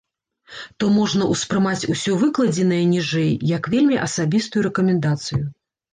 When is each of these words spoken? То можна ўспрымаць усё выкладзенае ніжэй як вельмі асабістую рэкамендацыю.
То 0.83 0.87
можна 0.93 1.27
ўспрымаць 1.33 1.87
усё 1.95 2.11
выкладзенае 2.23 2.81
ніжэй 2.95 3.29
як 3.57 3.69
вельмі 3.75 4.03
асабістую 4.07 4.61
рэкамендацыю. 4.69 5.43